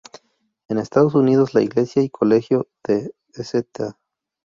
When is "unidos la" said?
1.13-1.61